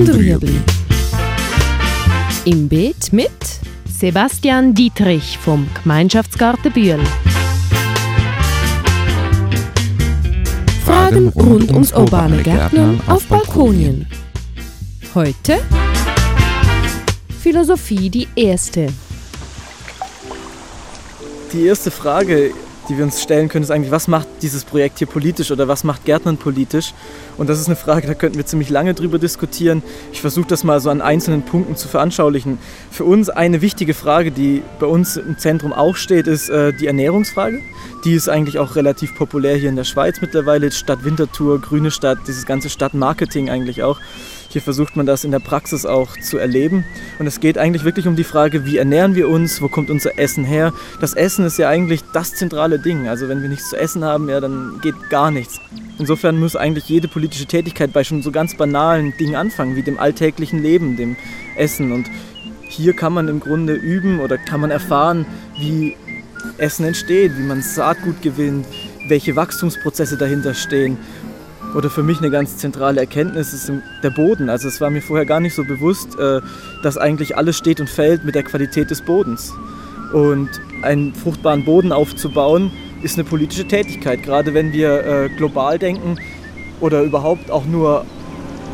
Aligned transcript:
und 0.00 0.14
Rüebli. 0.14 0.58
Im 2.46 2.68
Beet 2.68 3.12
mit 3.12 3.30
Sebastian 3.84 4.72
Dietrich 4.72 5.36
vom 5.36 5.68
Gemeinschaftsgarten 5.82 6.72
Bühl. 6.72 6.98
Fragen 10.86 11.28
rund 11.28 11.70
ums 11.72 11.92
urbane 11.92 12.42
Gärtnern 12.42 12.98
auf 13.08 13.26
Balkonien. 13.26 14.06
Heute 15.14 15.58
Philosophie 17.42 18.08
die 18.08 18.28
erste. 18.36 18.86
Die 21.52 21.66
erste 21.66 21.90
Frage, 21.90 22.52
die 22.88 22.96
wir 22.96 23.04
uns 23.04 23.22
stellen 23.22 23.48
können, 23.48 23.62
ist 23.62 23.70
eigentlich, 23.70 23.90
was 23.90 24.08
macht 24.08 24.26
dieses 24.42 24.64
Projekt 24.64 24.98
hier 24.98 25.06
politisch 25.06 25.50
oder 25.50 25.68
was 25.68 25.84
macht 25.84 26.04
Gärtnern 26.04 26.36
politisch? 26.36 26.92
Und 27.38 27.48
das 27.48 27.60
ist 27.60 27.66
eine 27.66 27.76
Frage, 27.76 28.06
da 28.06 28.14
könnten 28.14 28.36
wir 28.36 28.46
ziemlich 28.46 28.70
lange 28.70 28.94
drüber 28.94 29.18
diskutieren. 29.18 29.82
Ich 30.12 30.20
versuche 30.20 30.48
das 30.48 30.64
mal 30.64 30.80
so 30.80 30.90
an 30.90 31.00
einzelnen 31.00 31.42
Punkten 31.42 31.76
zu 31.76 31.88
veranschaulichen. 31.88 32.58
Für 32.90 33.04
uns 33.04 33.30
eine 33.30 33.62
wichtige 33.62 33.94
Frage, 33.94 34.30
die 34.32 34.62
bei 34.78 34.86
uns 34.86 35.16
im 35.16 35.38
Zentrum 35.38 35.72
auch 35.72 35.96
steht, 35.96 36.26
ist 36.26 36.48
äh, 36.48 36.72
die 36.72 36.86
Ernährungsfrage. 36.86 37.60
Die 38.04 38.14
ist 38.14 38.28
eigentlich 38.28 38.58
auch 38.58 38.76
relativ 38.76 39.14
populär 39.14 39.56
hier 39.56 39.68
in 39.68 39.76
der 39.76 39.84
Schweiz 39.84 40.20
mittlerweile. 40.20 40.72
Stadt 40.72 41.04
Winterthur, 41.04 41.60
Grüne 41.60 41.90
Stadt, 41.90 42.18
dieses 42.26 42.46
ganze 42.46 42.70
Stadtmarketing 42.70 43.50
eigentlich 43.50 43.82
auch. 43.82 44.00
Hier 44.52 44.60
versucht 44.60 44.96
man 44.96 45.06
das 45.06 45.22
in 45.22 45.30
der 45.30 45.38
Praxis 45.38 45.86
auch 45.86 46.16
zu 46.16 46.36
erleben. 46.36 46.84
Und 47.20 47.28
es 47.28 47.38
geht 47.38 47.56
eigentlich 47.56 47.84
wirklich 47.84 48.08
um 48.08 48.16
die 48.16 48.24
Frage, 48.24 48.66
wie 48.66 48.78
ernähren 48.78 49.14
wir 49.14 49.28
uns, 49.28 49.62
wo 49.62 49.68
kommt 49.68 49.90
unser 49.90 50.18
Essen 50.18 50.44
her. 50.44 50.72
Das 51.00 51.14
Essen 51.14 51.44
ist 51.44 51.56
ja 51.56 51.68
eigentlich 51.68 52.00
das 52.12 52.34
zentrale 52.34 52.79
Ding. 52.82 53.08
Also 53.08 53.28
wenn 53.28 53.42
wir 53.42 53.48
nichts 53.48 53.70
zu 53.70 53.76
essen 53.76 54.04
haben, 54.04 54.28
ja, 54.28 54.40
dann 54.40 54.80
geht 54.82 54.94
gar 55.10 55.30
nichts. 55.30 55.60
Insofern 55.98 56.38
muss 56.38 56.56
eigentlich 56.56 56.88
jede 56.88 57.08
politische 57.08 57.46
Tätigkeit 57.46 57.92
bei 57.92 58.04
schon 58.04 58.22
so 58.22 58.30
ganz 58.30 58.56
banalen 58.56 59.12
Dingen 59.18 59.36
anfangen, 59.36 59.76
wie 59.76 59.82
dem 59.82 59.98
alltäglichen 59.98 60.62
Leben, 60.62 60.96
dem 60.96 61.16
Essen. 61.56 61.92
Und 61.92 62.06
hier 62.68 62.94
kann 62.94 63.12
man 63.12 63.28
im 63.28 63.40
Grunde 63.40 63.74
üben 63.74 64.20
oder 64.20 64.38
kann 64.38 64.60
man 64.60 64.70
erfahren, 64.70 65.26
wie 65.58 65.96
Essen 66.58 66.84
entsteht, 66.84 67.36
wie 67.36 67.42
man 67.42 67.62
Saatgut 67.62 68.22
gewinnt, 68.22 68.66
welche 69.08 69.36
Wachstumsprozesse 69.36 70.16
dahinter 70.16 70.54
stehen 70.54 70.96
oder 71.74 71.90
für 71.90 72.02
mich 72.02 72.18
eine 72.18 72.30
ganz 72.30 72.56
zentrale 72.56 73.00
Erkenntnis 73.00 73.52
ist 73.52 73.72
der 74.02 74.10
Boden. 74.10 74.48
Also 74.50 74.68
es 74.68 74.80
war 74.80 74.90
mir 74.90 75.02
vorher 75.02 75.26
gar 75.26 75.40
nicht 75.40 75.54
so 75.54 75.64
bewusst, 75.64 76.18
äh, 76.18 76.40
dass 76.82 76.98
eigentlich 76.98 77.36
alles 77.36 77.56
steht 77.56 77.80
und 77.80 77.88
fällt 77.88 78.24
mit 78.24 78.34
der 78.34 78.42
Qualität 78.42 78.90
des 78.90 79.02
Bodens. 79.02 79.52
Und 80.12 80.48
einen 80.82 81.14
fruchtbaren 81.14 81.64
Boden 81.64 81.92
aufzubauen, 81.92 82.72
ist 83.02 83.18
eine 83.18 83.24
politische 83.24 83.66
Tätigkeit, 83.66 84.22
gerade 84.22 84.54
wenn 84.54 84.72
wir 84.72 85.04
äh, 85.04 85.28
global 85.36 85.78
denken 85.78 86.18
oder 86.80 87.02
überhaupt 87.02 87.50
auch 87.50 87.64
nur 87.64 88.04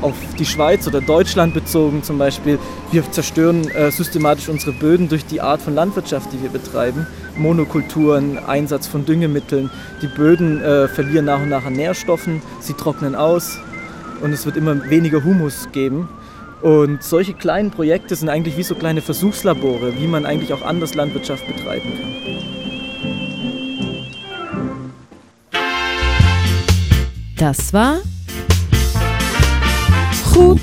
auf 0.00 0.14
die 0.38 0.44
Schweiz 0.44 0.86
oder 0.86 1.00
Deutschland 1.00 1.54
bezogen 1.54 2.02
zum 2.02 2.18
Beispiel. 2.18 2.58
Wir 2.90 3.08
zerstören 3.10 3.68
äh, 3.70 3.90
systematisch 3.90 4.48
unsere 4.48 4.72
Böden 4.72 5.08
durch 5.08 5.24
die 5.24 5.40
Art 5.40 5.62
von 5.62 5.74
Landwirtschaft, 5.74 6.32
die 6.32 6.42
wir 6.42 6.50
betreiben. 6.50 7.06
Monokulturen, 7.36 8.38
Einsatz 8.38 8.86
von 8.86 9.04
Düngemitteln. 9.06 9.70
Die 10.02 10.08
Böden 10.08 10.60
äh, 10.60 10.88
verlieren 10.88 11.26
nach 11.26 11.40
und 11.40 11.48
nach 11.48 11.64
an 11.64 11.74
Nährstoffen, 11.74 12.42
sie 12.60 12.74
trocknen 12.74 13.14
aus 13.14 13.58
und 14.20 14.32
es 14.32 14.44
wird 14.44 14.56
immer 14.56 14.90
weniger 14.90 15.24
Humus 15.24 15.68
geben. 15.72 16.08
Und 16.62 17.02
solche 17.02 17.34
kleinen 17.34 17.72
Projekte 17.72 18.14
sind 18.14 18.28
eigentlich 18.28 18.56
wie 18.56 18.62
so 18.62 18.76
kleine 18.76 19.02
Versuchslabore, 19.02 19.98
wie 19.98 20.06
man 20.06 20.24
eigentlich 20.24 20.52
auch 20.52 20.62
anders 20.62 20.94
Landwirtschaft 20.94 21.44
betreiben 21.46 21.92
kann. 22.00 22.12
Das 27.36 27.72
war 27.72 27.96
Gut 30.32 30.60